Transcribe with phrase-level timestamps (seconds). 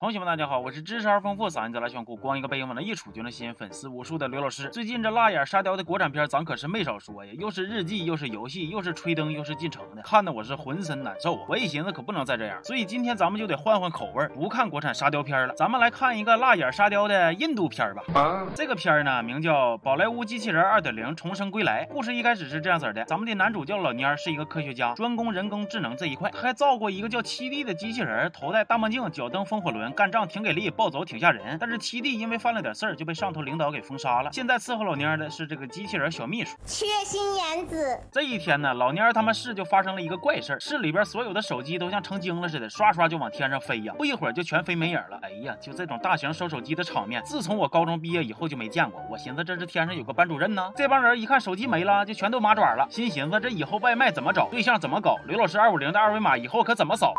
[0.00, 4.66] 同学们，大家好，我是知识而丰富、嗓音贼拉炫酷、光一个背影往那一杵就能吸引粉丝无数的刘老师。
[4.70, 11.44] 最近这辣眼沙雕的国产片，咱可是没少说呀，又是日记，又是游戏，又是吹灯，又是进城的，看的我是浑身难受啊！
[11.46, 18.02] 我一寻思，可不能再这样，所以今天咱们就得换换口味，不看国产沙雕片了，咱们来看一个辣眼沙雕的印度片吧。
[18.18, 21.84] 啊，这个片呢，名叫《宝莱坞机器人二点零重生归来》。
[21.92, 30.70] 故事一开始是这样子的：咱们的男主叫老蔫，是一个科学家，专攻人工智能这一块，他还造过一个叫七弟的机器人，头戴大墨镜，脚蹬风火轮，干仗挺给力。
[30.70, 34.30] 暴走挺吓人，但是七弟因为犯了点事儿，就被上头领导给封杀了。
[34.32, 38.00] 现在伺候老蔫的是这个机器人小秘书缺心眼子。
[38.12, 45.18] 这一天呢，老蔫他们市就发生了一个怪事儿，市里边所有的手机都像成精了似的，刷刷就往天上飞呀，不一会儿就全飞没影了。
[45.22, 49.02] 哎呀，就这种大型收手机的场面，自从我高中毕业以后就没见过。
[49.10, 50.72] 我寻思这是天上有个班主任呢。
[50.76, 57.12] 这帮人一看手机没了，就全都麻爪了，心寻思这以后外卖怎么找，对象怎么搞，刘老师二五零的二维码以后可怎么扫？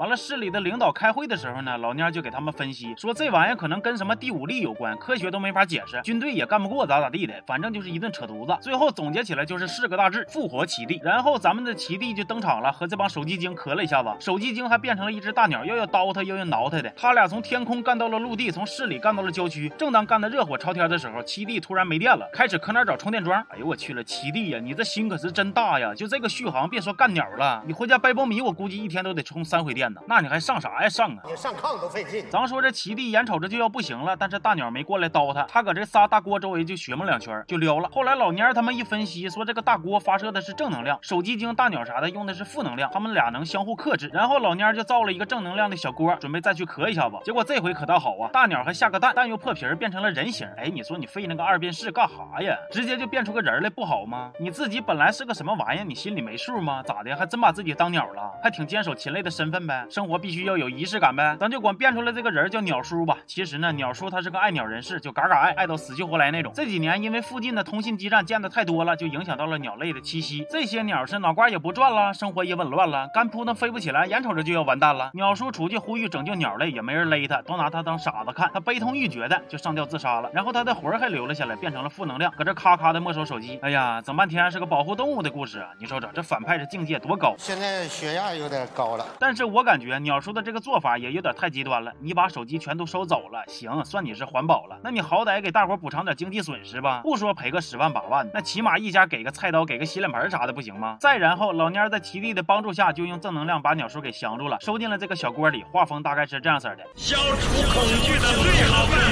[0.00, 8.56] 完了，市里的领导开会的时候呢，老蔫就给他们分析说，这玩意儿可能跟什么第五力有关，科学都没法解释，军队也干不过，咋咋地的，反正就是一顿扯犊子。
[8.62, 10.98] 最后总结起来就是四个大字：复活奇弟。
[11.04, 16.88] 然后咱们的奇弟就登场了，和这帮手机精磕了一下子，手机精还变成了一只大鸟，又要叨他又要挠他的。
[16.96, 19.68] 他俩从天空干到了陆地，从市里干到了郊区。
[19.76, 23.44] 正当干得热火朝天的时候，奇弟突然没电了，开始搁哪找充电桩。
[23.50, 25.94] 哎呦我去了，奇弟呀，你这心可是真大呀！
[25.94, 30.00] 就这个续航，别说干鸟了，你回家掰苞米，我估计一天都得充三回电呢。
[30.06, 30.62] 那你还上？
[30.62, 31.22] 啥呀上啊！
[31.26, 32.24] 你上炕都费劲。
[32.30, 37.88] 咱说这齐地眼瞅着就要不行了，但是大鸟没过来叨他，他搁这仨大锅周围就学摸两圈就撩了。
[37.90, 44.08] 后来老蔫他们一分析，说这个大锅发射的是正能量，手机精大鸟啥的用的是负能量，他们俩能相互克制。
[44.12, 47.16] 然后老蔫就造了一个正能量的小锅，准备再去磕一下子。
[47.24, 50.46] 结果这回可倒好啊，大鸟还下个蛋，蛋又破皮变成了人形。
[50.56, 52.56] 哎，你说你费那个二便士干啥呀？
[52.70, 54.30] 直接就变出个人来不好吗？
[54.38, 56.82] 你自己本来是个什么玩意，你心里没数吗？
[56.84, 57.16] 咋的？
[57.16, 58.30] 还真把自己当鸟了？
[58.42, 59.71] 还挺坚守禽类的身份呗？
[59.88, 61.36] 生活必须要有仪式感呗？
[61.38, 63.16] 咱就管变出来这个人叫鸟叔吧。
[63.26, 66.52] 其实呢，鸟叔他是个爱鸟人士，就嘎嘎爱，爱到死去活来那种。
[66.54, 70.46] 这几年因为附近的通信基站建的太多了，就影响到了鸟类的栖息。
[70.50, 75.10] 这些鸟是脑瓜也不转了，生活也紊乱了，干扑腾飞不起来，眼瞅着就要完蛋了。
[75.14, 78.50] 鸟叔出去呼吁拯救鸟类，也没人勒他，都拿他当傻子看。
[78.52, 80.30] 他悲痛欲绝的就上吊自杀了。
[80.32, 83.58] 然后他的魂还留了下来，变成了负能量，搁这咔咔的没收手机。
[83.62, 85.68] 哎呀，整半天是个保护动物的故事啊！
[85.78, 87.34] 你瞅瞅这反派这境界多高？
[87.38, 91.92] 现在血压有点高了，但是我我感觉鸟叔的这个做法也有点太极端了。
[92.00, 94.76] 你把手机全都收走了，行，算你是环保了。
[94.82, 100.96] 那你好歹给大伙补偿点经济损失吧，不说赔个十万八万，那起码一家给个菜刀，给个洗脸盆啥的不行吗？
[100.98, 105.64] 再然后，老蔫在齐地的帮助下，就用正能量把鸟叔给降住了，收进了这个小锅里。
[105.70, 109.11] 画风大概是这样式的：消除恐惧的最好办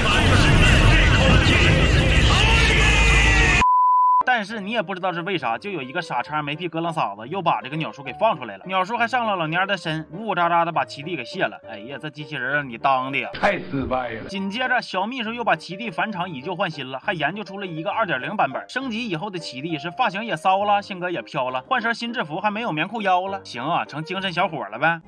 [4.41, 8.65] 但是你也不知道是为啥，就有一个傻叉没屁搁楞嗓子，又把这个鸟叔给放出来了。
[8.65, 11.61] 鸟叔还上了老蔫的身，呜呜喳喳的把齐地给卸了。
[11.69, 14.23] 哎呀，这机器人让你当的呀，太失败了。
[14.27, 18.67] 紧接着，小秘书又把齐地返厂以旧换新了，还研究出了一个二点零版本。
[18.67, 23.39] 升级以后的齐地是发型也骚了，性格也飘了，换身新制服还没有棉裤腰了。
[23.43, 24.99] 行啊，成精神小伙了呗。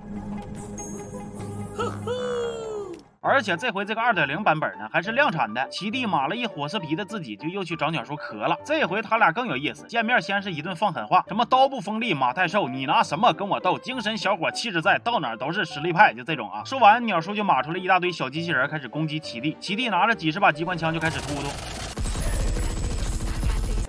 [3.24, 5.66] 而且这回这个二点零版本呢，还是量产的。
[5.70, 8.58] 齐地码了一火色皮的自己，就又去找鸟叔磕了。
[8.66, 13.80] 这回他俩更有意思，见面先是一顿放狠话，什么刀不锋利马太瘦，你拿什么跟我斗？
[13.80, 16.62] 精神小伙气质在，到哪都是实力派，就这种啊。
[16.66, 19.56] 说完，鸟叔就码出了一大堆小机器人，开始攻击齐地。
[19.60, 21.83] 齐地拿着几十把机关枪就开始突突。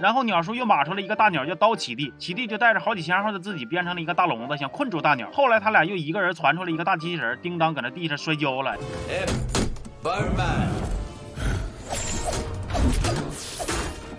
[0.01, 5.31] 然后鸟叔又码出了一个大鸟叫刀起地，起地就带着好几千号的自己编成了一个大笼子，想困住大鸟。
[5.33, 8.77] 后来他俩又一个人传出了一个大机器人，叮当搁那地上摔跤了。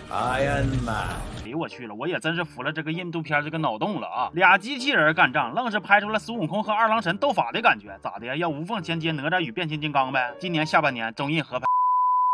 [0.09, 1.09] Iron Man，
[1.43, 4.29] 哎呦我去了，我也真是服了这个印度片这个脑洞了啊！
[4.33, 8.35] 俩机器人干仗，愣是拍出了孙悟空和二郎神斗法的感觉，咋的呀？
[8.35, 10.33] 要无缝衔接哪吒与变形金刚呗？
[10.39, 11.65] 今年下半年中印合拍。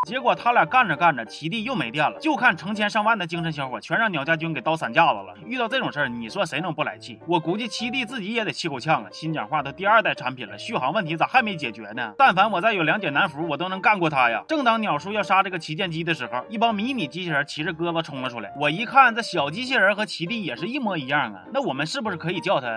[0.07, 5.35] 结果他俩干着干着，齐地又没电了，就看成千上万的精神小伙全让鸟家军给刀散架子了。
[5.45, 7.19] 遇到这种事儿，你说谁能不来气？
[7.27, 9.09] 我估计齐地自己也得气够呛啊！
[9.11, 12.15] 新讲话都第二代产品了，续航问题咋还没解决呢？
[12.17, 14.43] 但凡我再有两解难符，我都能干过他呀！
[14.47, 18.51] 正当鸟叔要杀这个旗舰机的时候，一帮迷你机器人骑着鸽子冲了出来。
[18.59, 21.43] 我一看，这小机器人和齐地也是一模一样啊！
[21.53, 22.67] 那我们是不是可以叫他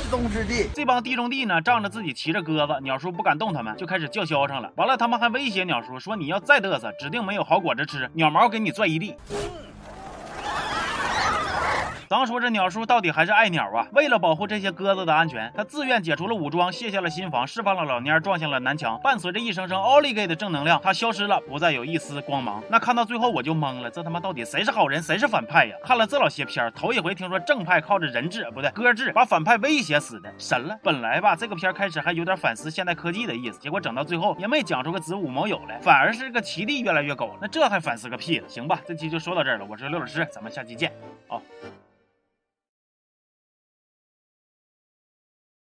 [0.00, 0.10] 地？
[0.10, 0.70] 中之地。
[0.74, 4.72] 这帮地中地呢，仗着自己骑着鸽子，鸟叔不敢动他们，就开始叫嚣上了。
[4.76, 5.74] 完了，他们还威胁鸟。
[5.74, 9.16] 鸟叔说：“你要再嘚瑟，指定没有好果子吃，鸟毛给你拽一地。”
[12.14, 18.96] 当初这鸟叔到底还是爱鸟啊，为了保护这些鸽子的安全，他自愿解除了武装，卸下了心防，释放了老蔫，撞向了南墙。
[19.02, 22.62] 伴随着一声声奥利给的正能量，他消失了，不再有一丝光芒。
[22.70, 25.74] 那看到最后我就懵了，这他妈到底谁是好人，谁是反派呀？
[25.82, 30.78] 看了这老些片，头一回听说正派靠着人质不对鸽质把反派威胁死的，神了！
[30.84, 37.36] 本来吧，这个片开始还有点反思现代科技的意思，结果整到最后也没讲出个子午卯酉来，反而是个齐地越来越狗。
[37.42, 38.48] 那这还反思个屁了？
[38.48, 40.92] 行吧，这期就说到这儿了，我是刘老师，咱们下期见，
[41.26, 41.42] 好。